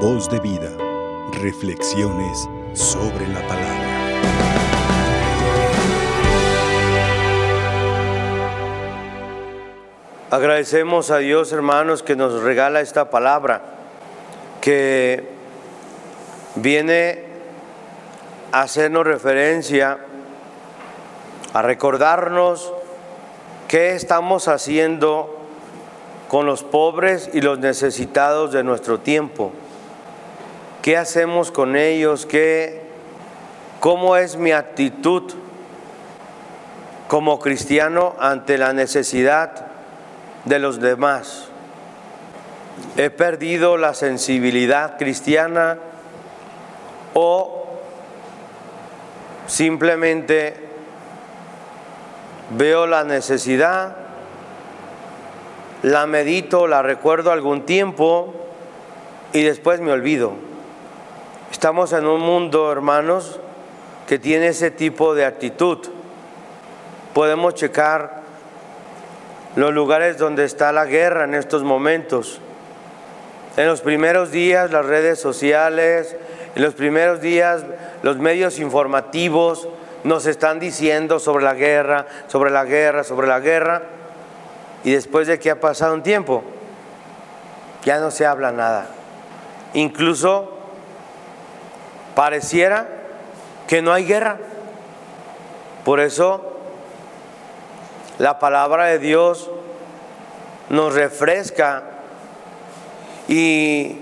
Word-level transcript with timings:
Voz 0.00 0.28
de 0.28 0.38
vida. 0.40 0.70
Reflexiones 1.40 2.46
sobre 2.74 3.26
la 3.28 3.40
palabra. 3.48 3.86
Agradecemos 10.30 11.10
a 11.10 11.16
Dios, 11.16 11.50
hermanos, 11.52 12.02
que 12.02 12.14
nos 12.14 12.42
regala 12.42 12.82
esta 12.82 13.08
palabra, 13.08 13.62
que 14.60 15.26
viene 16.56 17.24
a 18.52 18.60
hacernos 18.60 19.06
referencia, 19.06 19.98
a 21.54 21.62
recordarnos 21.62 22.70
qué 23.66 23.94
estamos 23.94 24.46
haciendo 24.46 25.40
con 26.28 26.44
los 26.44 26.62
pobres 26.62 27.30
y 27.32 27.40
los 27.40 27.58
necesitados 27.58 28.52
de 28.52 28.62
nuestro 28.62 29.00
tiempo. 29.00 29.52
¿Qué 30.86 30.96
hacemos 30.96 31.50
con 31.50 31.74
ellos? 31.74 32.26
¿Qué, 32.26 32.80
¿Cómo 33.80 34.16
es 34.16 34.36
mi 34.36 34.52
actitud 34.52 35.32
como 37.08 37.40
cristiano 37.40 38.14
ante 38.20 38.56
la 38.56 38.72
necesidad 38.72 39.66
de 40.44 40.60
los 40.60 40.80
demás? 40.80 41.48
¿He 42.96 43.10
perdido 43.10 43.78
la 43.78 43.94
sensibilidad 43.94 44.96
cristiana 44.96 45.78
o 47.14 47.66
simplemente 49.48 50.54
veo 52.56 52.86
la 52.86 53.02
necesidad, 53.02 53.96
la 55.82 56.06
medito, 56.06 56.68
la 56.68 56.82
recuerdo 56.82 57.32
algún 57.32 57.66
tiempo 57.66 58.32
y 59.32 59.42
después 59.42 59.80
me 59.80 59.90
olvido? 59.90 60.46
Estamos 61.50 61.92
en 61.92 62.06
un 62.06 62.20
mundo, 62.20 62.72
hermanos, 62.72 63.38
que 64.06 64.18
tiene 64.18 64.48
ese 64.48 64.70
tipo 64.70 65.14
de 65.14 65.24
actitud. 65.24 65.78
Podemos 67.14 67.54
checar 67.54 68.22
los 69.54 69.72
lugares 69.72 70.18
donde 70.18 70.44
está 70.44 70.72
la 70.72 70.84
guerra 70.84 71.24
en 71.24 71.34
estos 71.34 71.62
momentos. 71.62 72.40
En 73.56 73.66
los 73.66 73.80
primeros 73.80 74.30
días 74.30 74.70
las 74.70 74.84
redes 74.84 75.18
sociales, 75.18 76.16
en 76.54 76.62
los 76.62 76.74
primeros 76.74 77.20
días 77.20 77.64
los 78.02 78.18
medios 78.18 78.58
informativos 78.58 79.68
nos 80.04 80.26
están 80.26 80.60
diciendo 80.60 81.18
sobre 81.18 81.44
la 81.44 81.54
guerra, 81.54 82.06
sobre 82.26 82.50
la 82.50 82.64
guerra, 82.64 83.02
sobre 83.02 83.28
la 83.28 83.40
guerra. 83.40 83.82
Y 84.84 84.92
después 84.92 85.26
de 85.26 85.38
que 85.38 85.50
ha 85.50 85.60
pasado 85.60 85.94
un 85.94 86.02
tiempo, 86.02 86.44
ya 87.84 87.98
no 87.98 88.10
se 88.10 88.26
habla 88.26 88.52
nada. 88.52 88.88
Incluso 89.72 90.55
pareciera 92.16 92.88
que 93.68 93.82
no 93.82 93.92
hay 93.92 94.06
guerra. 94.06 94.38
Por 95.84 96.00
eso 96.00 96.54
la 98.18 98.38
palabra 98.38 98.86
de 98.86 98.98
Dios 98.98 99.50
nos 100.70 100.94
refresca 100.94 101.84
y, 103.28 104.00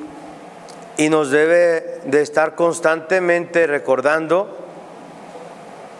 y, 0.96 1.08
nos 1.08 1.30
debe 1.30 2.00
de 2.04 2.22
estar 2.22 2.54
constantemente 2.54 3.66
recordando, 3.66 4.56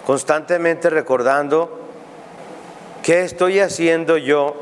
constantemente 0.06 0.90
recordando 0.90 1.80
qué 3.02 3.22
estoy 3.22 3.58
haciendo 3.58 4.18
yo 4.18 4.54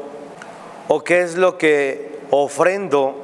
o 0.88 1.04
qué 1.04 1.20
es 1.20 1.36
lo 1.36 1.58
que 1.58 2.18
ofrendo. 2.30 3.16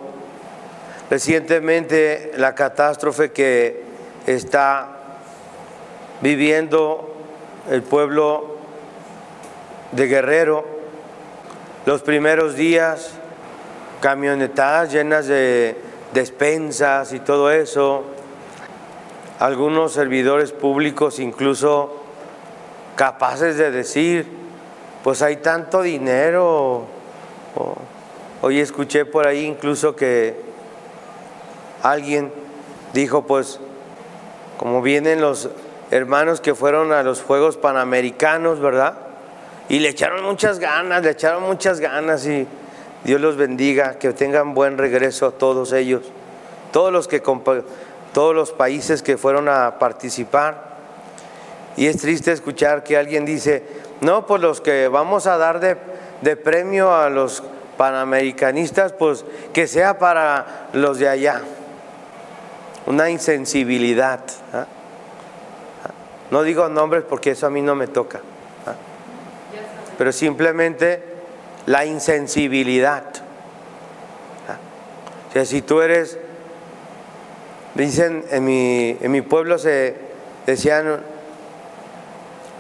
Recientemente 1.08 2.32
la 2.36 2.54
catástrofe 2.54 3.32
que 3.32 3.87
está 4.34 4.88
viviendo 6.20 7.14
el 7.70 7.82
pueblo 7.82 8.56
de 9.92 10.06
Guerrero. 10.06 10.64
Los 11.86 12.02
primeros 12.02 12.54
días, 12.54 13.12
camionetadas 14.02 14.92
llenas 14.92 15.26
de 15.26 15.76
despensas 16.12 17.12
y 17.14 17.20
todo 17.20 17.50
eso. 17.50 18.04
Algunos 19.38 19.92
servidores 19.92 20.52
públicos 20.52 21.18
incluso 21.20 21.94
capaces 22.96 23.56
de 23.56 23.70
decir, 23.70 24.26
pues 25.04 25.22
hay 25.22 25.36
tanto 25.36 25.80
dinero. 25.80 26.84
Hoy 28.42 28.60
escuché 28.60 29.06
por 29.06 29.26
ahí 29.26 29.44
incluso 29.46 29.96
que 29.96 30.36
alguien 31.82 32.30
dijo, 32.92 33.22
pues 33.22 33.60
como 34.58 34.82
vienen 34.82 35.22
los 35.22 35.48
hermanos 35.90 36.42
que 36.42 36.54
fueron 36.54 36.92
a 36.92 37.02
los 37.02 37.22
Juegos 37.22 37.56
Panamericanos, 37.56 38.60
¿verdad? 38.60 38.94
Y 39.68 39.78
le 39.78 39.88
echaron 39.88 40.24
muchas 40.24 40.58
ganas, 40.58 41.02
le 41.02 41.10
echaron 41.10 41.44
muchas 41.44 41.80
ganas 41.80 42.26
y 42.26 42.46
Dios 43.04 43.20
los 43.20 43.36
bendiga, 43.36 43.98
que 43.98 44.12
tengan 44.12 44.52
buen 44.52 44.76
regreso 44.76 45.26
a 45.26 45.30
todos 45.30 45.72
ellos, 45.72 46.02
todos 46.72 46.92
los 46.92 47.08
que 47.08 47.22
todos 48.12 48.34
los 48.34 48.52
países 48.52 49.02
que 49.02 49.16
fueron 49.16 49.48
a 49.48 49.78
participar. 49.78 50.76
Y 51.76 51.86
es 51.86 51.98
triste 51.98 52.32
escuchar 52.32 52.82
que 52.82 52.96
alguien 52.96 53.24
dice, 53.24 53.62
no, 54.00 54.26
pues 54.26 54.42
los 54.42 54.60
que 54.60 54.88
vamos 54.88 55.28
a 55.28 55.38
dar 55.38 55.60
de, 55.60 55.76
de 56.22 56.36
premio 56.36 56.92
a 56.92 57.08
los 57.08 57.42
panamericanistas, 57.76 58.92
pues 58.92 59.24
que 59.52 59.68
sea 59.68 59.98
para 59.98 60.68
los 60.72 60.98
de 60.98 61.08
allá 61.08 61.42
una 62.88 63.10
insensibilidad. 63.10 64.20
¿ah? 64.52 64.66
No 66.30 66.42
digo 66.42 66.68
nombres 66.68 67.04
porque 67.08 67.32
eso 67.32 67.46
a 67.46 67.50
mí 67.50 67.60
no 67.60 67.74
me 67.74 67.86
toca, 67.86 68.20
¿ah? 68.66 68.74
pero 69.98 70.10
simplemente 70.10 71.02
la 71.66 71.84
insensibilidad. 71.84 73.04
¿ah? 74.48 74.56
O 75.28 75.32
sea, 75.32 75.44
si 75.44 75.60
tú 75.60 75.82
eres, 75.82 76.18
dicen 77.74 78.24
en 78.30 78.44
mi, 78.44 78.96
en 79.00 79.12
mi 79.12 79.20
pueblo 79.20 79.58
se 79.58 79.94
decían 80.46 81.00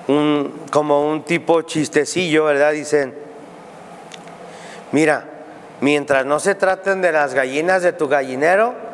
un, 0.08 0.66
como 0.70 1.08
un 1.10 1.22
tipo 1.24 1.62
chistecillo, 1.62 2.44
¿verdad? 2.44 2.72
Dicen, 2.72 3.14
mira, 4.92 5.24
mientras 5.80 6.26
no 6.26 6.38
se 6.38 6.54
traten 6.54 7.00
de 7.00 7.12
las 7.12 7.32
gallinas 7.32 7.82
de 7.82 7.94
tu 7.94 8.08
gallinero, 8.08 8.87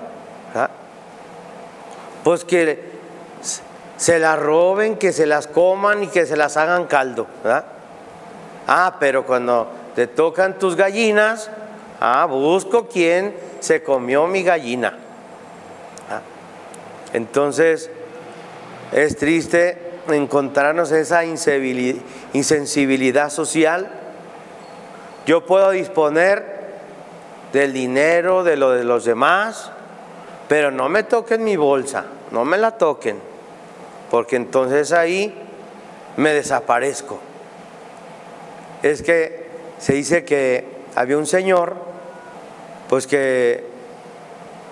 pues 2.25 2.45
que 2.45 2.83
se 3.97 4.19
las 4.19 4.39
roben, 4.39 4.97
que 4.97 5.13
se 5.13 5.27
las 5.27 5.47
coman 5.47 6.05
y 6.05 6.07
que 6.09 6.27
se 6.27 6.37
las 6.37 6.57
hagan 6.57 6.87
caldo. 6.87 7.27
¿verdad? 7.45 7.65
Ah, 8.67 8.97
pero 8.99 9.25
cuando 9.25 9.69
te 9.95 10.07
tocan 10.07 10.59
tus 10.59 10.75
gallinas, 10.75 11.51
ah, 12.01 12.27
busco 12.27 12.89
quién 12.89 13.35
se 13.61 13.83
comió 13.83 14.27
mi 14.27 14.43
gallina. 14.43 14.99
¿Ah? 16.11 16.21
Entonces, 17.13 17.91
es 18.93 19.17
triste 19.17 19.79
encontrarnos 20.09 20.91
esa 20.93 21.25
insensibilidad 21.25 23.31
social. 23.31 23.91
Yo 25.27 25.47
puedo 25.47 25.71
disponer 25.71 26.55
del 27.53 27.73
dinero 27.73 28.45
de 28.45 28.57
lo 28.57 28.73
de 28.73 28.85
los 28.85 29.05
demás, 29.05 29.71
pero 30.49 30.71
no 30.71 30.89
me 30.89 31.03
toquen 31.05 31.45
mi 31.45 31.57
bolsa, 31.57 32.05
no 32.35 32.45
me 32.45 32.59
la 32.59 32.73
toquen, 32.73 33.19
porque 34.11 34.35
entonces 34.35 34.91
ahí 34.93 35.33
me 36.17 36.35
desaparezco. 36.35 37.21
Es 38.83 39.03
que 39.03 39.47
se 39.79 39.95
dice 39.95 40.25
que 40.25 40.67
había 40.97 41.17
un 41.17 41.27
señor, 41.27 41.77
pues 42.89 43.07
que 43.07 43.65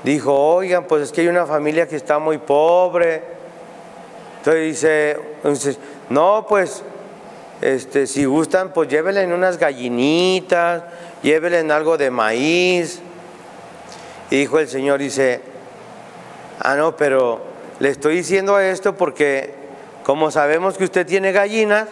dijo, 0.02 0.36
oigan, 0.36 0.84
pues 0.88 1.04
es 1.04 1.12
que 1.12 1.20
hay 1.20 1.28
una 1.28 1.46
familia 1.46 1.86
que 1.86 1.94
está 1.94 2.18
muy 2.18 2.38
pobre. 2.38 3.22
Entonces 4.38 4.62
dice, 4.64 5.16
no, 6.10 6.44
pues 6.48 6.82
este, 7.60 8.08
si 8.08 8.24
gustan, 8.24 8.72
pues 8.72 8.88
llévenle 8.88 9.32
unas 9.32 9.56
gallinitas, 9.56 10.82
llévenle 11.22 11.72
algo 11.72 11.96
de 11.96 12.10
maíz. 12.10 13.00
Y 14.30 14.38
dijo 14.38 14.58
el 14.58 14.66
Señor, 14.66 14.98
dice, 14.98 15.52
Ah, 16.64 16.76
no, 16.76 16.96
pero 16.96 17.40
le 17.80 17.88
estoy 17.88 18.16
diciendo 18.16 18.58
esto 18.58 18.94
porque 18.94 19.54
como 20.04 20.30
sabemos 20.30 20.76
que 20.76 20.84
usted 20.84 21.06
tiene 21.06 21.32
gallinas, 21.32 21.88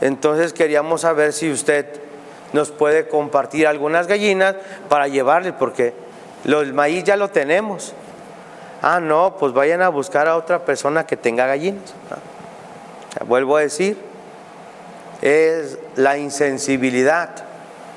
entonces 0.00 0.52
queríamos 0.52 1.02
saber 1.02 1.32
si 1.32 1.50
usted 1.50 1.86
nos 2.52 2.70
puede 2.70 3.08
compartir 3.08 3.66
algunas 3.66 4.06
gallinas 4.06 4.56
para 4.88 5.08
llevarle, 5.08 5.52
porque 5.52 5.94
el 6.44 6.72
maíz 6.72 7.04
ya 7.04 7.16
lo 7.16 7.28
tenemos. 7.28 7.92
Ah, 8.82 9.00
no, 9.00 9.36
pues 9.38 9.52
vayan 9.52 9.82
a 9.82 9.88
buscar 9.88 10.26
a 10.26 10.36
otra 10.36 10.64
persona 10.64 11.06
que 11.06 11.16
tenga 11.16 11.46
gallinas. 11.46 11.94
Ah, 12.10 13.24
vuelvo 13.24 13.56
a 13.56 13.60
decir, 13.60 13.98
es 15.22 15.78
la 15.96 16.16
insensibilidad. 16.16 17.30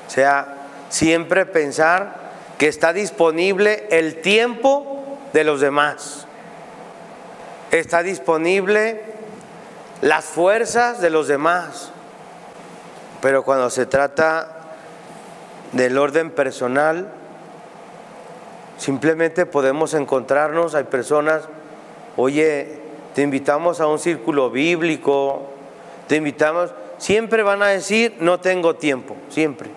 O 0.06 0.10
sea, 0.10 0.54
siempre 0.90 1.46
pensar 1.46 2.24
que 2.58 2.68
está 2.68 2.92
disponible 2.92 3.86
el 3.90 4.20
tiempo 4.20 5.18
de 5.32 5.44
los 5.44 5.60
demás. 5.60 6.26
Está 7.74 8.04
disponible 8.04 9.00
las 10.00 10.24
fuerzas 10.24 11.00
de 11.00 11.10
los 11.10 11.26
demás. 11.26 11.90
Pero 13.20 13.42
cuando 13.42 13.68
se 13.68 13.84
trata 13.84 14.76
del 15.72 15.98
orden 15.98 16.30
personal, 16.30 17.08
simplemente 18.78 19.44
podemos 19.44 19.92
encontrarnos, 19.94 20.76
hay 20.76 20.84
personas, 20.84 21.48
oye, 22.16 22.78
te 23.12 23.22
invitamos 23.22 23.80
a 23.80 23.88
un 23.88 23.98
círculo 23.98 24.50
bíblico, 24.50 25.50
te 26.06 26.14
invitamos, 26.14 26.72
siempre 26.98 27.42
van 27.42 27.60
a 27.64 27.66
decir, 27.70 28.14
no 28.20 28.38
tengo 28.38 28.76
tiempo, 28.76 29.16
siempre. 29.30 29.68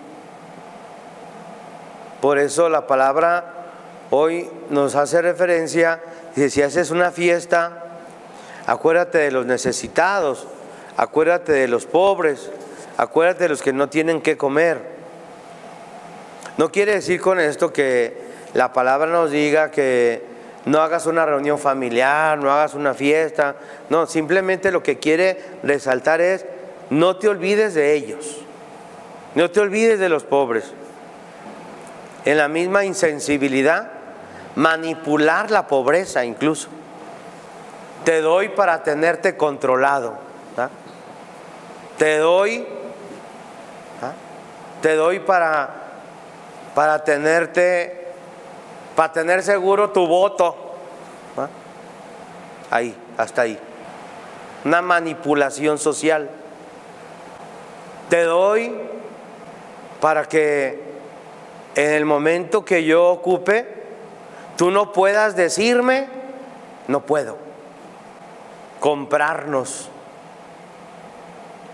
Por 2.20 2.38
eso 2.38 2.68
la 2.68 2.86
palabra 2.86 3.54
hoy 4.10 4.48
nos 4.70 4.94
hace 4.94 5.20
referencia, 5.20 6.00
dice, 6.36 6.50
si 6.50 6.62
haces 6.62 6.92
una 6.92 7.10
fiesta, 7.10 7.86
acuérdate 8.68 9.16
de 9.16 9.30
los 9.30 9.46
necesitados, 9.46 10.46
acuérdate 10.98 11.52
de 11.52 11.68
los 11.68 11.86
pobres, 11.86 12.50
acuérdate 12.98 13.44
de 13.44 13.48
los 13.48 13.62
que 13.62 13.72
no 13.72 13.88
tienen 13.88 14.20
que 14.20 14.36
comer. 14.36 14.82
No 16.58 16.70
quiere 16.70 16.92
decir 16.92 17.18
con 17.18 17.40
esto 17.40 17.72
que 17.72 18.14
la 18.52 18.74
palabra 18.74 19.10
nos 19.10 19.30
diga 19.30 19.70
que 19.70 20.22
no 20.66 20.82
hagas 20.82 21.06
una 21.06 21.24
reunión 21.24 21.58
familiar, 21.58 22.36
no 22.36 22.52
hagas 22.52 22.74
una 22.74 22.92
fiesta, 22.92 23.56
no, 23.88 24.06
simplemente 24.06 24.70
lo 24.70 24.82
que 24.82 24.98
quiere 24.98 25.42
resaltar 25.62 26.20
es, 26.20 26.44
no 26.90 27.16
te 27.16 27.28
olvides 27.28 27.72
de 27.72 27.94
ellos, 27.94 28.42
no 29.34 29.50
te 29.50 29.60
olvides 29.60 29.98
de 29.98 30.10
los 30.10 30.24
pobres. 30.24 30.74
En 32.26 32.36
la 32.36 32.48
misma 32.48 32.84
insensibilidad, 32.84 33.92
manipular 34.56 35.50
la 35.50 35.66
pobreza 35.66 36.26
incluso. 36.26 36.68
Te 38.04 38.20
doy 38.20 38.50
para 38.50 38.82
tenerte 38.82 39.36
controlado. 39.36 40.14
Te 41.98 42.18
doy, 42.18 42.66
te 44.80 44.94
doy 44.94 45.18
para, 45.18 45.70
para 46.74 47.02
tenerte, 47.02 48.12
para 48.94 49.12
tener 49.12 49.42
seguro 49.42 49.90
tu 49.90 50.06
voto. 50.06 50.56
Ahí, 52.70 52.96
hasta 53.16 53.42
ahí. 53.42 53.58
Una 54.64 54.80
manipulación 54.80 55.78
social. 55.78 56.30
Te 58.08 58.22
doy 58.22 58.74
para 60.00 60.24
que 60.26 60.80
en 61.74 61.92
el 61.92 62.04
momento 62.04 62.64
que 62.64 62.84
yo 62.84 63.08
ocupe, 63.08 63.66
tú 64.56 64.70
no 64.70 64.92
puedas 64.92 65.36
decirme, 65.36 66.08
no 66.86 67.00
puedo. 67.00 67.47
Comprarnos. 68.80 69.88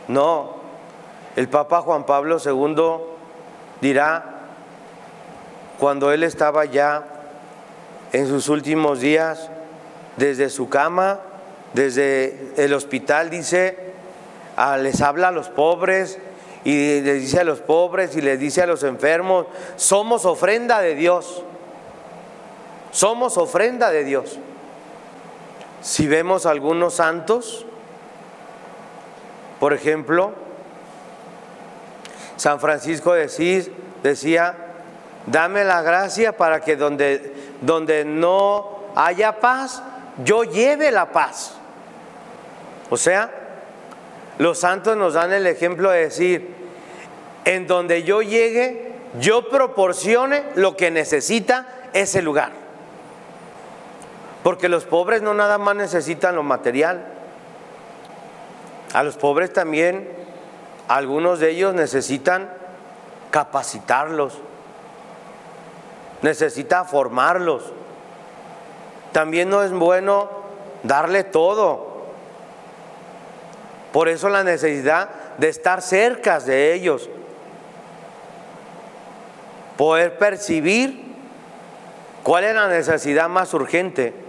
No. 0.08 0.54
El 1.36 1.48
Papa 1.48 1.80
Juan 1.80 2.06
Pablo 2.06 2.38
II 2.44 3.14
dirá, 3.80 4.34
cuando 5.78 6.12
él 6.12 6.22
estaba 6.22 6.64
ya 6.64 7.04
en 8.12 8.28
sus 8.28 8.48
últimos 8.48 9.00
días, 9.00 9.50
desde 10.16 10.48
su 10.48 10.68
cama, 10.68 11.20
desde 11.72 12.52
el 12.56 12.72
hospital, 12.72 13.30
dice, 13.30 13.92
ah, 14.56 14.76
les 14.76 15.00
habla 15.00 15.28
a 15.28 15.32
los 15.32 15.48
pobres 15.48 16.18
y 16.64 17.00
les 17.00 17.20
dice 17.20 17.40
a 17.40 17.44
los 17.44 17.60
pobres 17.60 18.16
y 18.16 18.20
les 18.20 18.38
dice 18.38 18.62
a 18.62 18.66
los 18.66 18.84
enfermos, 18.84 19.46
somos 19.76 20.24
ofrenda 20.24 20.80
de 20.80 20.94
Dios. 20.94 21.42
Somos 22.92 23.36
ofrenda 23.36 23.90
de 23.90 24.04
Dios. 24.04 24.38
Si 25.84 26.06
vemos 26.06 26.46
algunos 26.46 26.94
santos, 26.94 27.66
por 29.60 29.74
ejemplo, 29.74 30.32
San 32.36 32.58
Francisco 32.58 33.12
decía, 33.12 34.54
dame 35.26 35.62
la 35.62 35.82
gracia 35.82 36.38
para 36.38 36.62
que 36.62 36.76
donde, 36.76 37.34
donde 37.60 38.06
no 38.06 38.78
haya 38.96 39.38
paz, 39.40 39.82
yo 40.24 40.44
lleve 40.44 40.90
la 40.90 41.12
paz. 41.12 41.54
O 42.88 42.96
sea, 42.96 43.30
los 44.38 44.58
santos 44.58 44.96
nos 44.96 45.12
dan 45.12 45.34
el 45.34 45.46
ejemplo 45.46 45.90
de 45.90 46.04
decir, 46.04 46.54
en 47.44 47.66
donde 47.66 48.04
yo 48.04 48.22
llegue, 48.22 48.92
yo 49.20 49.50
proporcione 49.50 50.44
lo 50.54 50.78
que 50.78 50.90
necesita 50.90 51.66
ese 51.92 52.22
lugar. 52.22 52.63
Porque 54.44 54.68
los 54.68 54.84
pobres 54.84 55.22
no 55.22 55.32
nada 55.32 55.56
más 55.56 55.74
necesitan 55.74 56.36
lo 56.36 56.42
material. 56.42 57.02
A 58.92 59.02
los 59.02 59.16
pobres 59.16 59.54
también, 59.54 60.06
algunos 60.86 61.40
de 61.40 61.50
ellos 61.50 61.74
necesitan 61.74 62.50
capacitarlos, 63.30 64.38
necesita 66.20 66.84
formarlos. 66.84 67.72
También 69.12 69.48
no 69.48 69.62
es 69.62 69.72
bueno 69.72 70.28
darle 70.82 71.24
todo. 71.24 72.04
Por 73.94 74.10
eso 74.10 74.28
la 74.28 74.44
necesidad 74.44 75.08
de 75.38 75.48
estar 75.48 75.80
cerca 75.80 76.38
de 76.38 76.74
ellos, 76.74 77.08
poder 79.78 80.18
percibir 80.18 81.14
cuál 82.22 82.44
es 82.44 82.54
la 82.54 82.68
necesidad 82.68 83.30
más 83.30 83.54
urgente. 83.54 84.23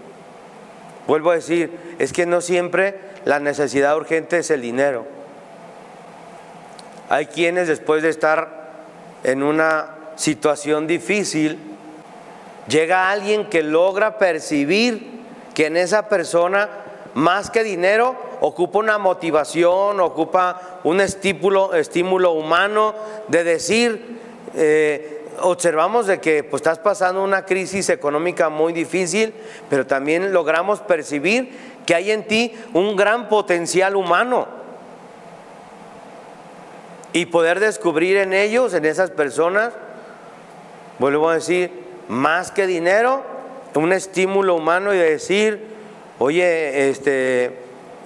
Vuelvo 1.08 1.32
a 1.32 1.36
decir, 1.36 1.96
es 2.00 2.14
que 2.14 2.26
no 2.26 2.42
siempre 2.42 2.96
la 3.26 3.40
necesidad 3.40 3.96
urgente 3.96 4.40
es 4.40 4.50
el 4.52 4.62
dinero. 4.62 5.06
Hay 7.10 7.28
quienes 7.28 7.68
después 7.68 8.02
de 8.02 8.10
estar 8.10 8.66
en 9.24 9.44
una 9.44 9.96
situación 10.16 10.88
difícil, 10.88 11.60
llega 12.68 13.12
alguien 13.12 13.50
que 13.50 13.62
logra 13.62 14.18
percibir 14.18 15.22
que 15.54 15.68
en 15.68 15.78
esa 15.78 16.10
persona, 16.10 16.70
más 17.14 17.50
que 17.50 17.64
dinero, 17.64 18.16
ocupa 18.42 18.80
una 18.80 18.98
motivación, 18.98 20.00
ocupa 20.00 20.80
un 20.84 21.02
estímulo, 21.02 21.74
estímulo 21.74 22.32
humano 22.32 22.94
de 23.28 23.44
decir, 23.44 24.20
eh, 24.56 25.15
observamos 25.42 26.08
de 26.08 26.20
que 26.20 26.44
pues, 26.44 26.62
estás 26.62 26.80
pasando 26.80 27.24
una 27.24 27.46
crisis 27.46 27.90
económica 27.90 28.50
muy 28.50 28.74
difícil, 28.74 29.34
pero 29.70 29.86
también 29.86 30.34
logramos 30.34 30.80
percibir 30.82 31.52
que 31.86 31.96
hay 31.96 32.12
en 32.12 32.28
ti 32.28 32.54
un 32.74 32.96
gran 32.96 33.30
potencial 33.30 33.96
humano 33.96 34.48
y 37.14 37.28
poder 37.28 37.60
descubrir 37.60 38.18
en 38.18 38.34
ellos, 38.34 38.74
en 38.74 38.86
esas 38.86 39.12
personas, 39.12 39.74
vuelvo 41.00 41.30
a 41.30 41.36
decir, 41.36 41.72
más 42.10 42.52
que 42.52 42.68
dinero, 42.68 43.24
un 43.76 43.94
estímulo 43.94 44.56
humano 44.56 44.94
y 44.94 44.98
decir, 44.98 45.66
oye, 46.20 46.90
este, 46.90 47.58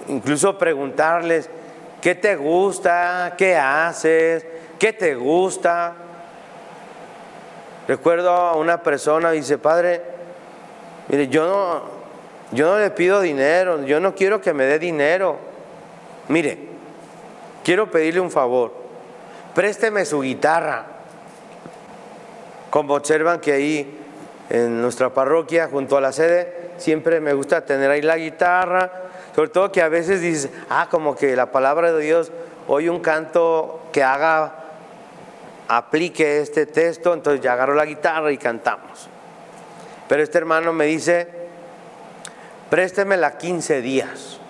incluso 0.08 0.58
preguntarles, 0.58 1.48
¿qué 2.00 2.14
te 2.14 2.36
gusta? 2.36 3.34
¿Qué 3.36 3.56
haces? 3.56 4.46
¿Qué 4.78 4.92
te 4.92 5.14
gusta? 5.14 5.94
Recuerdo 7.90 8.30
a 8.30 8.54
una 8.54 8.84
persona, 8.84 9.32
dice, 9.32 9.58
padre, 9.58 10.00
mire, 11.08 11.26
yo 11.26 11.44
no, 11.44 11.82
yo 12.52 12.70
no 12.70 12.78
le 12.78 12.92
pido 12.92 13.20
dinero, 13.20 13.84
yo 13.84 13.98
no 13.98 14.14
quiero 14.14 14.40
que 14.40 14.54
me 14.54 14.62
dé 14.62 14.78
dinero. 14.78 15.38
Mire, 16.28 16.56
quiero 17.64 17.90
pedirle 17.90 18.20
un 18.20 18.30
favor, 18.30 18.72
présteme 19.56 20.04
su 20.04 20.20
guitarra. 20.20 20.86
Como 22.70 22.94
observan 22.94 23.40
que 23.40 23.54
ahí 23.54 23.98
en 24.50 24.80
nuestra 24.80 25.12
parroquia, 25.12 25.66
junto 25.66 25.96
a 25.96 26.00
la 26.00 26.12
sede, 26.12 26.70
siempre 26.76 27.18
me 27.18 27.32
gusta 27.32 27.64
tener 27.64 27.90
ahí 27.90 28.02
la 28.02 28.18
guitarra, 28.18 28.92
sobre 29.34 29.50
todo 29.50 29.72
que 29.72 29.82
a 29.82 29.88
veces 29.88 30.20
dice, 30.20 30.52
ah, 30.68 30.86
como 30.88 31.16
que 31.16 31.34
la 31.34 31.50
palabra 31.50 31.90
de 31.90 32.00
Dios, 32.04 32.30
oye 32.68 32.88
un 32.88 33.00
canto 33.00 33.80
que 33.90 34.04
haga 34.04 34.59
aplique 35.72 36.40
este 36.40 36.66
texto, 36.66 37.14
entonces 37.14 37.40
ya 37.40 37.52
agarro 37.52 37.74
la 37.74 37.86
guitarra 37.86 38.32
y 38.32 38.38
cantamos. 38.38 39.08
Pero 40.08 40.20
este 40.20 40.36
hermano 40.38 40.72
me 40.72 40.86
dice, 40.86 41.28
préstemela 42.68 43.38
15 43.38 43.80
días. 43.80 44.40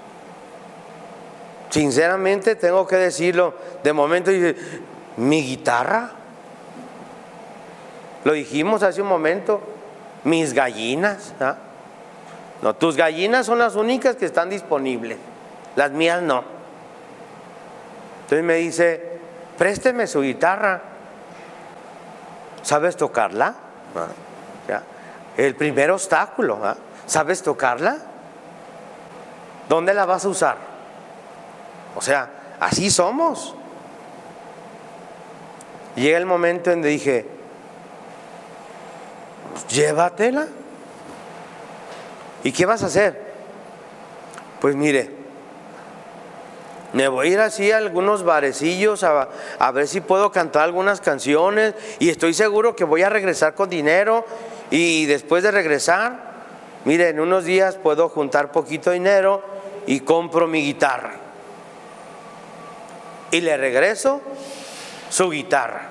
Sinceramente 1.68 2.56
tengo 2.56 2.86
que 2.86 2.96
decirlo, 2.96 3.52
de 3.84 3.92
momento 3.92 4.30
dice, 4.30 4.56
¿mi 5.18 5.42
guitarra? 5.42 6.12
Lo 8.24 8.32
dijimos 8.32 8.82
hace 8.82 9.02
un 9.02 9.08
momento, 9.08 9.60
mis 10.24 10.54
gallinas. 10.54 11.34
¿ah? 11.38 11.58
No, 12.62 12.74
tus 12.76 12.96
gallinas 12.96 13.44
son 13.44 13.58
las 13.58 13.76
únicas 13.76 14.16
que 14.16 14.24
están 14.24 14.48
disponibles, 14.48 15.18
las 15.76 15.90
mías 15.90 16.22
no. 16.22 16.44
Entonces 18.22 18.42
me 18.42 18.54
dice, 18.54 19.18
présteme 19.58 20.06
su 20.06 20.22
guitarra. 20.22 20.89
¿Sabes 22.62 22.96
tocarla? 22.96 23.54
Ah, 23.94 24.80
el 25.36 25.54
primer 25.56 25.90
obstáculo. 25.90 26.60
¿ah? 26.62 26.76
¿Sabes 27.06 27.42
tocarla? 27.42 27.98
¿Dónde 29.68 29.94
la 29.94 30.04
vas 30.04 30.24
a 30.24 30.28
usar? 30.28 30.56
O 31.96 32.00
sea, 32.00 32.28
así 32.60 32.90
somos. 32.90 33.54
Llega 35.96 36.18
el 36.18 36.26
momento 36.26 36.70
en 36.70 36.82
que 36.82 36.88
dije, 36.88 37.26
pues, 39.52 39.66
llévatela. 39.68 40.46
¿Y 42.42 42.52
qué 42.52 42.66
vas 42.66 42.82
a 42.82 42.86
hacer? 42.86 43.30
Pues 44.60 44.74
mire, 44.76 45.19
me 46.92 47.08
voy 47.08 47.28
a 47.28 47.30
ir 47.30 47.40
así 47.40 47.70
a 47.70 47.78
algunos 47.78 48.24
barecillos 48.24 49.04
a, 49.04 49.28
a, 49.58 49.70
ver 49.70 49.86
si 49.86 50.00
puedo 50.00 50.32
cantar 50.32 50.64
algunas 50.64 51.00
canciones 51.00 51.74
y 51.98 52.08
estoy 52.08 52.34
seguro 52.34 52.74
que 52.74 52.84
voy 52.84 53.02
a 53.02 53.08
regresar 53.08 53.54
con 53.54 53.70
dinero 53.70 54.24
y 54.70 55.06
después 55.06 55.42
de 55.42 55.50
regresar, 55.50 56.18
mire, 56.84 57.08
en 57.08 57.20
unos 57.20 57.44
días 57.44 57.76
puedo 57.76 58.08
juntar 58.08 58.52
poquito 58.52 58.90
dinero 58.90 59.42
y 59.86 60.00
compro 60.00 60.46
mi 60.46 60.62
guitarra. 60.62 61.12
Y 63.32 63.40
le 63.40 63.56
regreso 63.56 64.20
su 65.08 65.30
guitarra. 65.30 65.90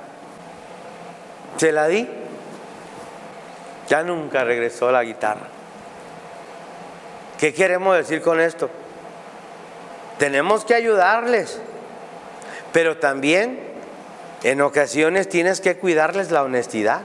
Se 1.57 1.71
la 1.71 1.87
di. 1.87 2.07
Ya 3.87 4.03
nunca 4.03 4.43
regresó 4.43 4.91
la 4.91 5.03
guitarra. 5.03 5.47
¿Qué 7.37 7.53
queremos 7.53 7.95
decir 7.97 8.21
con 8.21 8.39
esto? 8.39 8.69
Tenemos 10.19 10.65
que 10.65 10.75
ayudarles, 10.75 11.59
pero 12.73 12.97
también 12.97 13.57
en 14.43 14.61
ocasiones 14.61 15.29
tienes 15.29 15.61
que 15.61 15.77
cuidarles 15.77 16.29
la 16.29 16.43
honestidad. 16.43 17.01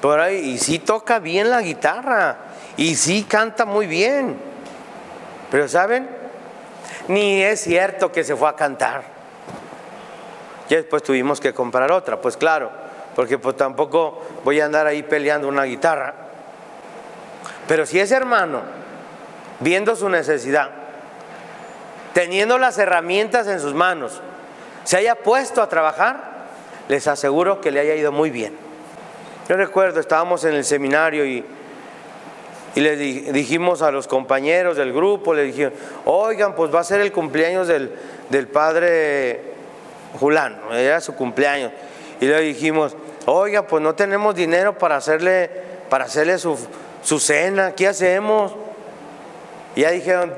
Por 0.00 0.20
ahí, 0.20 0.36
y 0.36 0.58
sí 0.58 0.78
toca 0.78 1.18
bien 1.18 1.50
la 1.50 1.60
guitarra, 1.60 2.36
y 2.76 2.94
sí 2.94 3.24
canta 3.24 3.64
muy 3.64 3.86
bien. 3.86 4.36
Pero 5.50 5.68
¿saben? 5.68 6.08
Ni 7.08 7.42
es 7.42 7.60
cierto 7.60 8.12
que 8.12 8.22
se 8.22 8.36
fue 8.36 8.48
a 8.48 8.54
cantar. 8.54 9.02
Y 10.68 10.76
después 10.76 11.02
tuvimos 11.02 11.40
que 11.40 11.52
comprar 11.52 11.90
otra, 11.90 12.20
pues 12.20 12.36
claro, 12.36 12.70
porque 13.16 13.38
pues 13.38 13.56
tampoco 13.56 14.22
voy 14.44 14.60
a 14.60 14.66
andar 14.66 14.86
ahí 14.86 15.02
peleando 15.02 15.48
una 15.48 15.64
guitarra. 15.64 16.14
Pero 17.66 17.86
si 17.86 17.98
ese 17.98 18.14
hermano, 18.14 18.62
viendo 19.60 19.94
su 19.96 20.08
necesidad, 20.08 20.81
teniendo 22.14 22.58
las 22.58 22.78
herramientas 22.78 23.46
en 23.46 23.60
sus 23.60 23.74
manos, 23.74 24.20
se 24.84 24.96
haya 24.96 25.14
puesto 25.14 25.62
a 25.62 25.68
trabajar, 25.68 26.32
les 26.88 27.06
aseguro 27.06 27.60
que 27.60 27.70
le 27.70 27.80
haya 27.80 27.94
ido 27.94 28.12
muy 28.12 28.30
bien. 28.30 28.54
Yo 29.48 29.56
recuerdo, 29.56 30.00
estábamos 30.00 30.44
en 30.44 30.54
el 30.54 30.64
seminario 30.64 31.24
y, 31.24 31.44
y 32.74 32.80
le 32.80 32.96
dijimos 32.96 33.82
a 33.82 33.90
los 33.90 34.06
compañeros 34.08 34.76
del 34.76 34.92
grupo, 34.92 35.34
le 35.34 35.44
dijeron, 35.44 35.74
oigan, 36.04 36.54
pues 36.54 36.74
va 36.74 36.80
a 36.80 36.84
ser 36.84 37.00
el 37.00 37.12
cumpleaños 37.12 37.68
del, 37.68 37.92
del 38.30 38.48
padre 38.48 39.40
Julán, 40.18 40.60
era 40.72 41.00
su 41.00 41.14
cumpleaños. 41.14 41.72
Y 42.20 42.26
le 42.26 42.40
dijimos, 42.40 42.96
oigan, 43.26 43.66
pues 43.66 43.82
no 43.82 43.94
tenemos 43.94 44.34
dinero 44.34 44.78
para 44.78 44.96
hacerle, 44.96 45.50
para 45.88 46.04
hacerle 46.04 46.38
su, 46.38 46.58
su 47.02 47.18
cena, 47.18 47.72
¿qué 47.74 47.88
hacemos? 47.88 48.54
Y 49.74 49.82
ya 49.82 49.90
dijeron, 49.90 50.32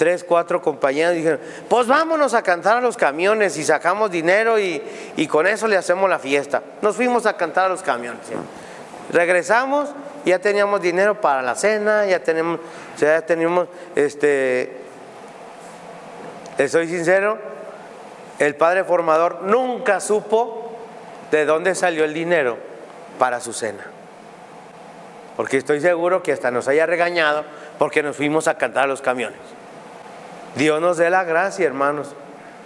tres, 0.00 0.24
cuatro 0.24 0.62
compañeros 0.62 1.14
dijeron, 1.14 1.38
pues 1.68 1.86
vámonos 1.86 2.32
a 2.32 2.40
cantar 2.40 2.78
a 2.78 2.80
los 2.80 2.96
camiones 2.96 3.58
y 3.58 3.64
sacamos 3.64 4.10
dinero 4.10 4.58
y, 4.58 4.82
con 5.28 5.46
eso 5.46 5.68
le 5.68 5.76
hacemos 5.76 6.08
la 6.08 6.18
fiesta. 6.18 6.62
Nos 6.80 6.96
fuimos 6.96 7.26
a 7.26 7.36
cantar 7.36 7.66
a 7.66 7.68
los 7.68 7.82
camiones. 7.82 8.22
Regresamos, 9.12 9.90
ya 10.24 10.38
teníamos 10.38 10.80
dinero 10.80 11.20
para 11.20 11.42
la 11.42 11.54
cena, 11.54 12.06
ya 12.06 12.22
tenemos, 12.22 12.60
ya 12.96 13.20
teníamos, 13.20 13.68
este, 13.94 14.78
soy 16.66 16.88
sincero, 16.88 17.36
el 18.38 18.54
padre 18.56 18.84
formador 18.84 19.42
nunca 19.42 20.00
supo 20.00 20.78
de 21.30 21.44
dónde 21.44 21.74
salió 21.74 22.04
el 22.04 22.14
dinero 22.14 22.56
para 23.18 23.38
su 23.38 23.52
cena. 23.52 23.84
Porque 25.36 25.58
estoy 25.58 25.82
seguro 25.82 26.22
que 26.22 26.32
hasta 26.32 26.50
nos 26.50 26.68
haya 26.68 26.86
regañado 26.86 27.44
porque 27.78 28.02
nos 28.02 28.16
fuimos 28.16 28.48
a 28.48 28.56
cantar 28.56 28.84
a 28.84 28.86
los 28.86 29.02
camiones. 29.02 29.59
Dios 30.56 30.80
nos 30.80 30.96
dé 30.96 31.10
la 31.10 31.24
gracia, 31.24 31.66
hermanos, 31.66 32.14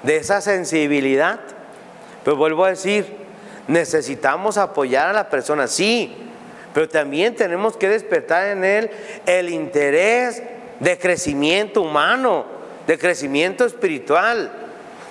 de 0.02 0.16
esa 0.16 0.40
sensibilidad. 0.40 1.40
Pero 2.24 2.36
vuelvo 2.36 2.64
a 2.64 2.70
decir, 2.70 3.06
necesitamos 3.68 4.56
apoyar 4.56 5.08
a 5.08 5.12
la 5.12 5.28
persona, 5.28 5.66
sí, 5.66 6.16
pero 6.72 6.88
también 6.88 7.36
tenemos 7.36 7.76
que 7.76 7.88
despertar 7.88 8.48
en 8.48 8.64
él 8.64 8.90
el 9.26 9.50
interés 9.50 10.42
de 10.80 10.98
crecimiento 10.98 11.82
humano, 11.82 12.46
de 12.86 12.98
crecimiento 12.98 13.64
espiritual. 13.64 14.50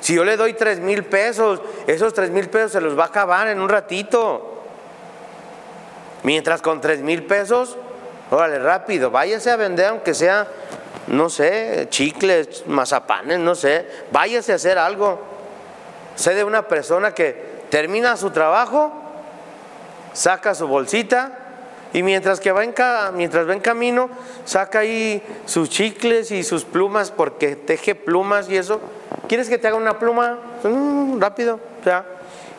Si 0.02 0.16
yo 0.16 0.26
le 0.26 0.36
doy 0.36 0.54
tres 0.54 0.80
mil 0.80 1.06
pesos, 1.06 1.62
esos 1.88 2.14
tres 2.14 2.30
mil 2.30 2.50
pesos 2.50 2.74
se 2.74 2.82
los 2.82 2.98
va 2.98 3.04
a 3.04 3.08
acabar 3.08 3.48
en 3.48 3.62
un 3.62 3.70
ratito. 3.70 4.64
Mientras 6.24 6.62
con 6.62 6.82
tres 6.82 7.00
mil 7.00 7.24
pesos, 7.24 7.78
órale, 8.30 8.60
rápido, 8.60 9.12
váyase 9.12 9.52
a 9.52 9.56
vender 9.56 9.88
aunque 9.88 10.14
sea 10.14 10.48
no 11.08 11.30
sé, 11.30 11.88
chicles, 11.90 12.64
mazapanes, 12.68 13.40
no 13.40 13.56
sé, 13.56 13.86
váyase 14.12 14.54
a 14.54 14.56
hacer 14.56 14.78
algo. 14.78 15.20
Sé 16.16 16.36
de 16.36 16.44
una 16.44 16.68
persona 16.68 17.14
que 17.14 17.64
termina 17.70 18.16
su 18.18 18.30
trabajo, 18.32 18.92
saca 20.14 20.54
su 20.54 20.68
bolsita 20.68 21.40
y 21.92 22.04
mientras 22.04 22.40
que 22.40 22.52
va 22.52 22.64
en, 22.64 22.74
mientras 23.14 23.48
va 23.48 23.54
en 23.54 23.60
camino, 23.60 24.10
saca 24.46 24.80
ahí 24.80 25.22
sus 25.46 25.70
chicles 25.70 26.32
y 26.32 26.44
sus 26.44 26.66
plumas 26.66 27.12
porque 27.12 27.56
teje 27.56 27.96
plumas 27.96 28.50
y 28.50 28.58
eso. 28.58 28.80
¿Quieres 29.28 29.50
que 29.50 29.58
te 29.58 29.68
haga 29.68 29.78
una 29.78 30.00
pluma? 30.00 30.40
Mm, 30.64 31.20
rápido, 31.20 31.60
ya. 31.86 32.06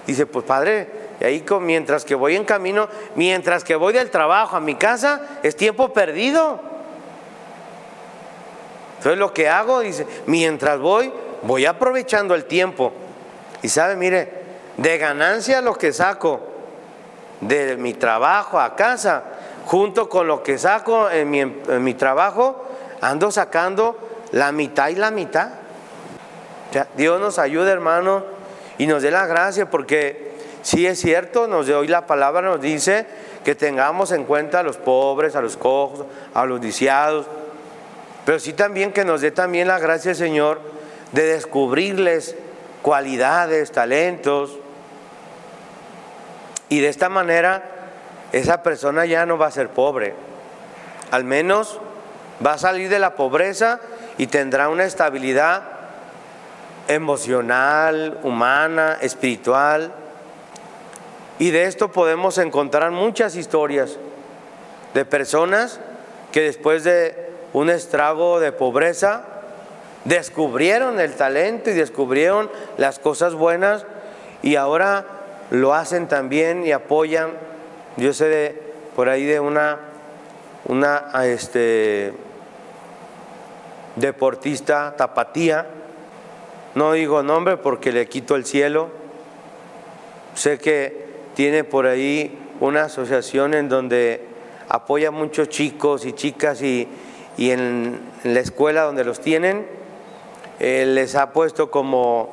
Dice, 0.07 0.27
pues 0.27 0.45
padre, 0.45 0.89
y 1.21 1.25
ahí 1.25 1.45
mientras 1.61 2.05
que 2.05 2.15
voy 2.15 2.37
en 2.37 2.45
camino, 2.45 2.89
mientras 3.15 3.65
que 3.65 3.77
voy 3.77 3.93
del 3.93 4.11
trabajo 4.11 4.57
a 4.57 4.61
mi 4.61 4.75
casa, 4.75 5.23
es 5.43 5.57
tiempo 5.57 5.93
perdido. 5.93 6.74
Entonces 9.05 9.19
lo 9.19 9.35
que 9.35 9.51
hago, 9.51 9.81
dice, 9.81 10.07
mientras 10.25 10.81
voy, 10.81 11.13
voy 11.43 11.67
aprovechando 11.67 12.35
el 12.35 12.47
tiempo. 12.47 12.91
Y 13.61 13.69
sabe, 13.69 13.97
mire, 13.97 14.33
de 14.79 14.97
ganancia 14.97 15.61
lo 15.61 15.75
que 15.75 15.93
saco 15.93 16.41
de 17.43 17.77
mi 17.77 17.93
trabajo 17.93 18.59
a 18.59 18.75
casa, 18.75 19.25
junto 19.67 20.09
con 20.09 20.27
lo 20.27 20.43
que 20.43 20.57
saco 20.57 21.11
en 21.11 21.31
mi, 21.31 21.45
mi 21.45 21.93
trabajo, 21.93 22.65
ando 23.03 23.31
sacando 23.31 23.99
la 24.33 24.53
mitad 24.53 24.89
y 24.89 24.95
la 24.95 25.11
mitad. 25.11 25.51
Dios 26.97 27.21
nos 27.21 27.39
ayude, 27.39 27.71
hermano, 27.71 28.25
y 28.79 28.87
nos 28.87 29.03
dé 29.03 29.11
la 29.11 29.27
gracia, 29.27 29.69
porque 29.69 30.33
si 30.63 30.87
es 30.87 30.99
cierto, 30.99 31.47
nos 31.47 31.67
de 31.67 31.75
hoy 31.75 31.89
la 31.89 32.07
palabra 32.07 32.41
nos 32.41 32.63
dice 32.63 33.05
que 33.45 33.55
tengamos 33.55 34.13
en 34.13 34.25
cuenta 34.25 34.61
a 34.61 34.63
los 34.63 34.79
pobres, 34.79 35.37
a 35.37 35.43
los 35.43 35.59
cojos, 35.59 36.07
a 36.33 36.47
los 36.47 36.59
lisiados 36.63 37.27
pero 38.25 38.39
sí 38.39 38.53
también 38.53 38.93
que 38.93 39.05
nos 39.05 39.21
dé 39.21 39.31
también 39.31 39.69
la 39.69 39.79
gracia, 39.79 40.15
Señor, 40.15 40.61
de 41.13 41.25
descubrirles 41.25 42.37
cualidades, 42.83 43.71
talentos. 43.73 44.59
Y 46.69 46.81
de 46.81 46.89
esta 46.89 47.09
manera 47.09 47.63
esa 48.33 48.63
persona 48.63 49.07
ya 49.07 49.27
no 49.27 49.39
va 49.39 49.47
a 49.47 49.51
ser 49.51 49.69
pobre. 49.69 50.15
Al 51.11 51.25
menos 51.25 51.79
va 52.45 52.55
a 52.55 52.59
salir 52.59 52.89
de 52.89 52.99
la 52.99 53.15
pobreza 53.15 53.81
y 54.19 54.27
tendrá 54.27 54.69
una 54.69 54.85
estabilidad 54.85 55.63
emocional, 56.89 58.19
humana, 58.23 58.99
espiritual. 59.01 59.93
Y 61.39 61.51
de 61.51 61.65
esto 61.65 61.93
podemos 61.93 62.39
encontrar 62.39 62.91
muchas 62.91 63.37
historias 63.37 63.99
de 64.95 65.05
personas 65.05 65.81
que 66.33 66.41
después 66.41 66.85
de 66.85 67.24
un 67.55 67.71
estrago 67.71 68.41
de 68.41 68.53
pobreza, 68.53 69.23
descubrieron 70.05 71.01
el 71.01 71.15
talento 71.15 71.71
y 71.71 71.75
descubrieron 71.75 72.51
las 72.77 72.99
cosas 72.99 73.35
buenas 73.35 73.87
y 74.43 74.57
ahora 74.57 75.07
lo 75.51 75.73
hacen 75.73 76.09
también 76.09 76.67
y 76.67 76.73
apoyan. 76.73 77.31
Yo 77.97 78.13
sé 78.13 78.27
de, 78.27 78.63
por 78.97 79.09
ahí 79.09 79.25
de 79.25 79.39
una, 79.39 79.79
una 80.67 81.11
este, 81.25 82.13
deportista 83.95 84.95
tapatía, 84.97 85.67
no 86.75 86.93
digo 86.93 87.23
nombre 87.23 87.57
porque 87.57 87.93
le 87.93 88.09
quito 88.09 88.35
el 88.35 88.45
cielo, 88.45 88.89
sé 90.35 90.59
que 90.59 91.07
tiene 91.35 91.63
por 91.63 91.87
ahí 91.87 92.37
una 92.59 92.85
asociación 92.85 93.55
en 93.55 93.69
donde 93.69 94.27
apoya 94.69 95.09
a 95.09 95.13
muchos 95.13 95.49
chicos 95.51 96.05
y 96.05 96.15
chicas 96.15 96.61
y, 96.63 96.89
y 97.37 97.51
en 97.51 98.01
la 98.23 98.41
escuela 98.41 98.83
donde 98.83 99.05
los 99.05 99.21
tienen, 99.21 99.67
eh, 100.61 100.85
les 100.87 101.15
ha 101.17 101.33
puesto 101.33 101.71
como 101.71 102.33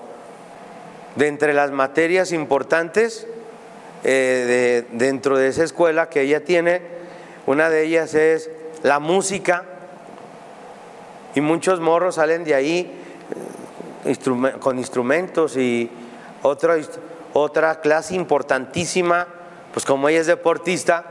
de 1.16 1.28
entre 1.28 1.54
las 1.54 1.72
materias 1.72 2.32
importantes 2.32 3.28
eh, 4.04 4.86
dentro 4.92 5.38
de 5.38 5.48
esa 5.48 5.64
escuela 5.64 6.10
que 6.10 6.22
ella 6.22 6.44
tiene. 6.44 6.82
Una 7.46 7.70
de 7.70 7.84
ellas 7.84 8.14
es 8.14 8.50
la 8.84 9.00
música. 9.00 9.66
Y 11.34 11.42
muchos 11.42 11.80
morros 11.80 12.16
salen 12.16 12.44
de 12.44 12.56
ahí 12.56 12.92
eh, 14.06 14.16
con 14.60 14.78
instrumentos 14.78 15.58
y 15.58 15.90
otra, 16.44 16.76
otra 17.34 17.80
clase 17.80 18.16
importantísima, 18.16 19.28
pues 19.74 19.86
como 19.86 20.10
ella 20.10 20.22
es 20.22 20.28
deportista, 20.28 21.11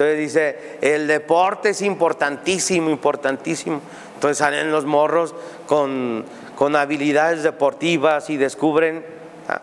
entonces 0.00 0.18
dice, 0.18 0.78
el 0.80 1.06
deporte 1.06 1.70
es 1.70 1.82
importantísimo, 1.82 2.88
importantísimo. 2.88 3.82
Entonces 4.14 4.38
salen 4.38 4.72
los 4.72 4.86
morros 4.86 5.34
con, 5.66 6.24
con 6.56 6.74
habilidades 6.74 7.42
deportivas 7.42 8.30
y 8.30 8.38
descubren, 8.38 9.04
ah, 9.46 9.60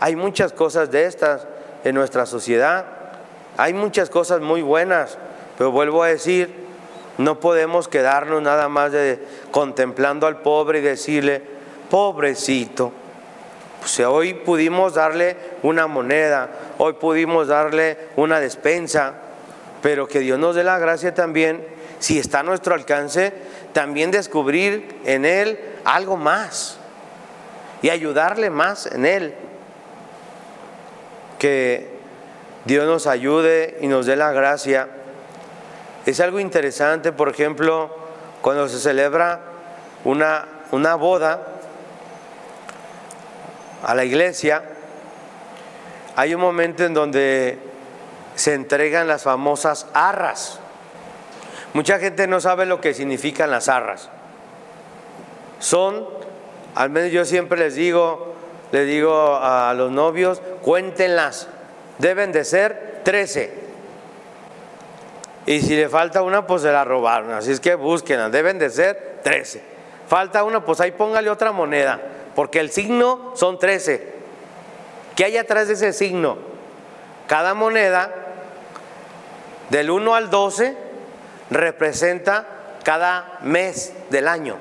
hay 0.00 0.16
muchas 0.16 0.52
cosas 0.52 0.90
de 0.90 1.06
estas 1.06 1.46
en 1.82 1.94
nuestra 1.94 2.26
sociedad, 2.26 2.84
hay 3.56 3.72
muchas 3.72 4.10
cosas 4.10 4.42
muy 4.42 4.60
buenas, 4.60 5.16
pero 5.56 5.70
vuelvo 5.72 6.02
a 6.02 6.08
decir, 6.08 6.54
no 7.16 7.40
podemos 7.40 7.88
quedarnos 7.88 8.42
nada 8.42 8.68
más 8.68 8.92
de 8.92 9.18
contemplando 9.50 10.26
al 10.26 10.42
pobre 10.42 10.80
y 10.80 10.82
decirle, 10.82 11.40
pobrecito, 11.88 12.92
pues 13.80 13.98
hoy 14.00 14.34
pudimos 14.34 14.92
darle 14.92 15.38
una 15.62 15.86
moneda, 15.86 16.50
hoy 16.76 16.92
pudimos 16.92 17.48
darle 17.48 17.96
una 18.16 18.40
despensa, 18.40 19.22
pero 19.82 20.08
que 20.08 20.20
Dios 20.20 20.38
nos 20.38 20.54
dé 20.54 20.64
la 20.64 20.78
gracia 20.78 21.14
también, 21.14 21.66
si 21.98 22.18
está 22.18 22.40
a 22.40 22.42
nuestro 22.42 22.74
alcance, 22.74 23.32
también 23.72 24.10
descubrir 24.10 25.00
en 25.04 25.24
Él 25.24 25.58
algo 25.84 26.16
más 26.16 26.78
y 27.82 27.90
ayudarle 27.90 28.50
más 28.50 28.86
en 28.86 29.06
Él. 29.06 29.34
Que 31.38 31.98
Dios 32.64 32.86
nos 32.86 33.06
ayude 33.06 33.78
y 33.80 33.86
nos 33.86 34.06
dé 34.06 34.16
la 34.16 34.32
gracia. 34.32 34.88
Es 36.06 36.20
algo 36.20 36.40
interesante, 36.40 37.12
por 37.12 37.28
ejemplo, 37.28 37.94
cuando 38.42 38.68
se 38.68 38.78
celebra 38.78 39.40
una, 40.04 40.46
una 40.72 40.94
boda 40.94 41.46
a 43.82 43.94
la 43.94 44.04
iglesia, 44.04 44.62
hay 46.16 46.34
un 46.34 46.40
momento 46.40 46.84
en 46.84 46.94
donde 46.94 47.67
se 48.38 48.54
entregan 48.54 49.08
las 49.08 49.24
famosas 49.24 49.88
arras. 49.94 50.60
Mucha 51.74 51.98
gente 51.98 52.28
no 52.28 52.40
sabe 52.40 52.66
lo 52.66 52.80
que 52.80 52.94
significan 52.94 53.50
las 53.50 53.68
arras. 53.68 54.10
Son, 55.58 56.06
al 56.76 56.88
menos 56.90 57.10
yo 57.10 57.24
siempre 57.24 57.58
les 57.58 57.74
digo, 57.74 58.34
les 58.70 58.86
digo 58.86 59.40
a 59.42 59.74
los 59.74 59.90
novios, 59.90 60.40
cuéntenlas. 60.62 61.48
Deben 61.98 62.30
de 62.30 62.44
ser 62.44 63.00
13. 63.02 63.52
Y 65.46 65.60
si 65.60 65.74
le 65.74 65.88
falta 65.88 66.22
una, 66.22 66.46
pues 66.46 66.62
se 66.62 66.70
la 66.70 66.84
robaron. 66.84 67.32
Así 67.32 67.50
es 67.50 67.58
que 67.58 67.74
búsquenlas. 67.74 68.30
Deben 68.30 68.60
de 68.60 68.70
ser 68.70 69.18
13. 69.24 69.60
Falta 70.06 70.44
una, 70.44 70.64
pues 70.64 70.80
ahí 70.80 70.92
póngale 70.92 71.28
otra 71.28 71.50
moneda. 71.50 72.00
Porque 72.36 72.60
el 72.60 72.70
signo 72.70 73.32
son 73.34 73.58
13. 73.58 74.14
¿Qué 75.16 75.24
hay 75.24 75.36
atrás 75.38 75.66
de 75.66 75.74
ese 75.74 75.92
signo? 75.92 76.38
Cada 77.26 77.54
moneda, 77.54 78.27
del 79.70 79.90
1 79.90 80.14
al 80.14 80.30
12, 80.30 80.76
representa 81.50 82.46
cada 82.84 83.38
mes 83.42 83.92
del 84.10 84.28
año. 84.28 84.56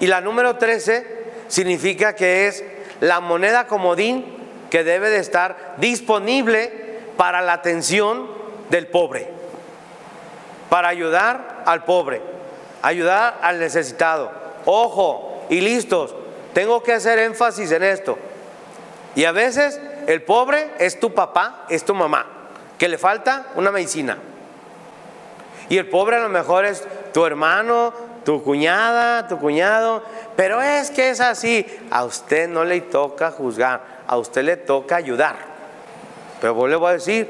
Y 0.00 0.06
la 0.06 0.20
número 0.20 0.56
13 0.56 1.06
significa 1.48 2.14
que 2.14 2.46
es 2.46 2.64
la 3.00 3.20
moneda 3.20 3.66
comodín 3.66 4.36
que 4.70 4.84
debe 4.84 5.10
de 5.10 5.18
estar 5.18 5.76
disponible 5.78 7.00
para 7.16 7.40
la 7.40 7.54
atención 7.54 8.28
del 8.70 8.88
pobre, 8.88 9.28
para 10.68 10.88
ayudar 10.88 11.62
al 11.66 11.84
pobre, 11.84 12.20
ayudar 12.82 13.38
al 13.42 13.58
necesitado. 13.58 14.30
Ojo, 14.64 15.46
y 15.48 15.60
listos, 15.60 16.14
tengo 16.52 16.82
que 16.82 16.92
hacer 16.92 17.18
énfasis 17.18 17.70
en 17.70 17.84
esto. 17.84 18.18
Y 19.14 19.24
a 19.24 19.32
veces 19.32 19.80
el 20.06 20.22
pobre 20.22 20.70
es 20.78 20.98
tu 21.00 21.14
papá, 21.14 21.64
es 21.68 21.84
tu 21.84 21.94
mamá, 21.94 22.26
que 22.78 22.88
le 22.88 22.98
falta 22.98 23.46
una 23.54 23.70
medicina. 23.70 24.18
Y 25.68 25.78
el 25.78 25.88
pobre 25.88 26.16
a 26.16 26.20
lo 26.20 26.28
mejor 26.28 26.64
es 26.64 26.84
tu 27.12 27.24
hermano, 27.24 27.92
tu 28.24 28.42
cuñada, 28.42 29.26
tu 29.26 29.38
cuñado, 29.38 30.02
pero 30.36 30.60
es 30.62 30.90
que 30.90 31.10
es 31.10 31.20
así. 31.20 31.66
A 31.90 32.04
usted 32.04 32.48
no 32.48 32.64
le 32.64 32.80
toca 32.82 33.30
juzgar, 33.30 33.80
a 34.06 34.16
usted 34.16 34.44
le 34.44 34.56
toca 34.56 34.96
ayudar. 34.96 35.36
Pero 36.40 36.54
vos 36.54 36.68
le 36.68 36.76
voy 36.76 36.90
a 36.90 36.94
decir, 36.94 37.28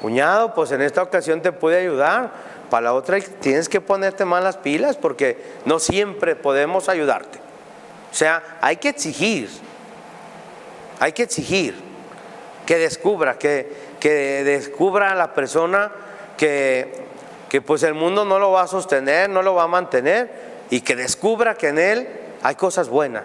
cuñado, 0.00 0.54
pues 0.54 0.72
en 0.72 0.82
esta 0.82 1.02
ocasión 1.02 1.40
te 1.40 1.52
puede 1.52 1.78
ayudar, 1.78 2.30
para 2.70 2.82
la 2.82 2.94
otra 2.94 3.18
tienes 3.20 3.68
que 3.68 3.80
ponerte 3.80 4.24
más 4.24 4.44
las 4.44 4.56
pilas 4.56 4.96
porque 4.96 5.36
no 5.64 5.78
siempre 5.80 6.36
podemos 6.36 6.88
ayudarte. 6.88 7.38
O 8.10 8.14
sea, 8.14 8.58
hay 8.60 8.76
que 8.76 8.88
exigir, 8.88 9.48
hay 11.00 11.12
que 11.12 11.24
exigir 11.24 11.74
que 12.64 12.78
descubra, 12.78 13.36
que, 13.36 13.89
que 14.00 14.42
descubra 14.42 15.12
a 15.12 15.14
la 15.14 15.34
persona 15.34 15.92
que 16.36 17.08
que 17.50 17.60
pues 17.60 17.82
el 17.82 17.94
mundo 17.94 18.24
no 18.24 18.38
lo 18.38 18.52
va 18.52 18.62
a 18.62 18.66
sostener, 18.68 19.28
no 19.28 19.42
lo 19.42 19.54
va 19.54 19.64
a 19.64 19.66
mantener 19.66 20.30
y 20.70 20.82
que 20.82 20.94
descubra 20.94 21.56
que 21.56 21.68
en 21.68 21.78
él 21.78 22.08
hay 22.42 22.54
cosas 22.54 22.88
buenas. 22.88 23.24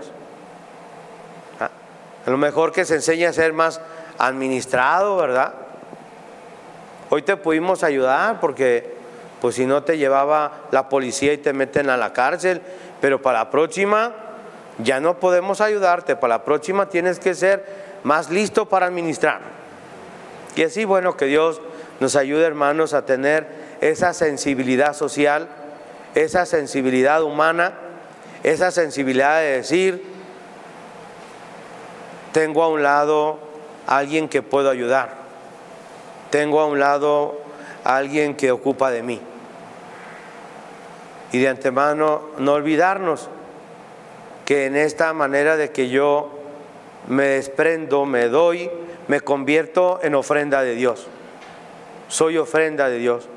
¿Ah? 1.59 1.69
A 2.25 2.29
lo 2.31 2.37
mejor 2.37 2.71
que 2.71 2.85
se 2.85 2.95
enseñe 2.95 3.25
a 3.25 3.33
ser 3.33 3.53
más 3.53 3.79
administrado, 4.17 5.15
¿verdad? 5.17 5.53
Hoy 7.11 7.21
te 7.21 7.37
pudimos 7.37 7.83
ayudar 7.83 8.39
porque 8.39 8.95
pues 9.41 9.55
si 9.55 9.67
no 9.67 9.83
te 9.83 9.99
llevaba 9.99 10.63
la 10.71 10.89
policía 10.89 11.31
y 11.31 11.37
te 11.37 11.53
meten 11.53 11.91
a 11.91 11.95
la 11.95 12.11
cárcel, 12.11 12.63
pero 12.99 13.21
para 13.21 13.39
la 13.39 13.51
próxima 13.51 14.11
ya 14.79 14.99
no 14.99 15.19
podemos 15.19 15.61
ayudarte, 15.61 16.15
para 16.15 16.39
la 16.39 16.43
próxima 16.43 16.89
tienes 16.89 17.19
que 17.19 17.35
ser 17.35 17.63
más 18.03 18.31
listo 18.31 18.67
para 18.67 18.87
administrar. 18.87 19.41
Y 20.55 20.63
así, 20.63 20.85
bueno, 20.85 21.17
que 21.17 21.25
Dios 21.25 21.61
nos 21.99 22.15
ayude, 22.15 22.45
hermanos, 22.45 22.93
a 22.93 23.05
tener 23.05 23.47
esa 23.81 24.13
sensibilidad 24.13 24.93
social, 24.93 25.49
esa 26.15 26.45
sensibilidad 26.45 27.23
humana, 27.23 27.73
esa 28.43 28.71
sensibilidad 28.71 29.39
de 29.39 29.57
decir, 29.57 30.03
tengo 32.31 32.63
a 32.63 32.69
un 32.69 32.83
lado 32.83 33.39
a 33.87 33.97
alguien 33.97 34.29
que 34.29 34.41
puedo 34.41 34.69
ayudar, 34.69 35.13
tengo 36.29 36.61
a 36.61 36.67
un 36.67 36.79
lado 36.79 37.37
a 37.83 37.97
alguien 37.97 38.35
que 38.35 38.51
ocupa 38.51 38.91
de 38.91 39.03
mí. 39.03 39.21
Y 41.31 41.39
de 41.39 41.49
antemano 41.49 42.29
no 42.37 42.53
olvidarnos 42.53 43.29
que 44.45 44.67
en 44.67 44.75
esta 44.77 45.11
manera 45.11 45.57
de 45.57 45.71
que 45.71 45.89
yo 45.89 46.29
me 47.07 47.23
desprendo, 47.23 48.05
me 48.05 48.29
doy, 48.29 48.69
me 49.07 49.21
convierto 49.21 49.99
en 50.01 50.15
ofrenda 50.15 50.61
de 50.61 50.75
Dios. 50.75 51.07
Soy 52.07 52.37
ofrenda 52.37 52.89
de 52.89 52.97
Dios. 52.97 53.27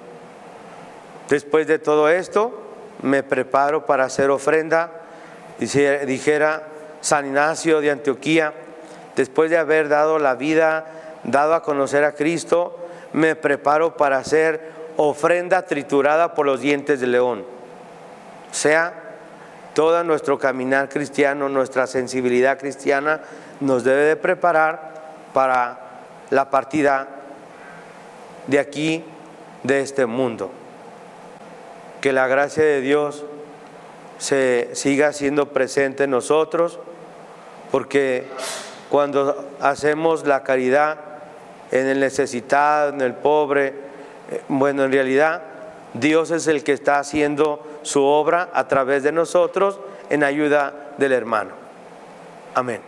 Después 1.29 1.67
de 1.67 1.79
todo 1.79 2.09
esto, 2.09 2.63
me 3.03 3.23
preparo 3.23 3.87
para 3.87 4.05
hacer 4.05 4.31
ofrenda, 4.31 4.93
dijera 5.59 6.63
San 7.01 7.27
Ignacio 7.27 7.81
de 7.81 7.91
Antioquía, 7.91 8.55
después 9.15 9.51
de 9.51 9.59
haber 9.59 9.89
dado 9.89 10.19
la 10.19 10.35
vida, 10.35 10.87
dado 11.25 11.55
a 11.55 11.63
conocer 11.63 12.05
a 12.05 12.13
Cristo, 12.13 12.79
me 13.13 13.37
preparo 13.37 13.97
para 13.97 14.19
hacer 14.19 14.73
ofrenda 14.97 15.63
triturada 15.63 16.35
por 16.35 16.47
los 16.47 16.61
dientes 16.61 17.01
del 17.01 17.13
león. 17.13 17.45
Sea, 18.51 18.95
todo 19.75 20.03
nuestro 20.03 20.39
caminar 20.39 20.89
cristiano, 20.89 21.49
nuestra 21.49 21.87
sensibilidad 21.87 22.59
cristiana 22.59 23.21
nos 23.61 23.85
debe 23.85 24.03
de 24.03 24.17
preparar 24.17 24.88
para 25.33 25.79
la 26.31 26.51
partida 26.51 27.09
de 28.47 28.59
aquí, 28.59 29.05
de 29.63 29.81
este 29.81 30.07
mundo 30.07 30.51
que 32.01 32.13
la 32.13 32.27
gracia 32.27 32.63
de 32.63 32.81
Dios 32.81 33.25
se 34.19 34.71
siga 34.75 35.13
siendo 35.13 35.53
presente 35.53 36.05
en 36.05 36.11
nosotros, 36.11 36.79
porque 37.71 38.27
cuando 38.89 39.49
hacemos 39.61 40.27
la 40.27 40.43
caridad 40.43 40.99
en 41.71 41.87
el 41.87 42.01
necesitado, 42.01 42.91
en 42.91 43.01
el 43.01 43.15
pobre, 43.15 43.75
eh, 44.31 44.43
bueno, 44.49 44.85
en 44.85 44.93
realidad 44.93 45.43
Dios 45.95 46.31
es 46.31 46.47
el 46.47 46.65
que 46.65 46.73
está 46.73 46.99
haciendo 46.99 47.67
su 47.83 48.03
obra 48.03 48.49
a 48.53 48.69
través 48.69 49.03
de 49.03 49.13
nosotros 49.13 49.79
en 50.11 50.25
ayuda 50.25 50.73
del 50.97 51.13
hermano. 51.13 51.51
Amén. 52.55 52.88